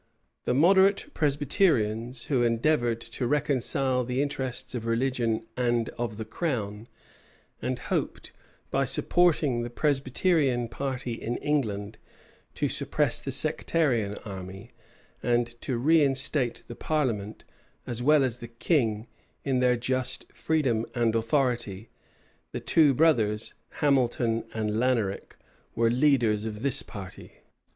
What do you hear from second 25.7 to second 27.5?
were leaders of this party.